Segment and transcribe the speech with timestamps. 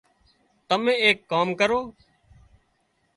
[0.67, 1.79] تمين ايڪ ڪام ڪرو